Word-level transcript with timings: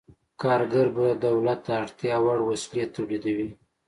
کارګر 0.41 0.87
به 0.95 1.07
دولت 1.25 1.59
ته 1.65 1.73
اړتیا 1.83 2.15
وړ 2.23 2.39
وسلې 2.49 2.83
تولیدوي. 2.93 3.49